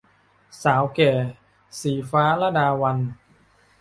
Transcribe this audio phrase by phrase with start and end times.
[0.63, 1.11] สาวแก่-
[1.79, 3.11] ศรีฟ้า ลดาวัลย์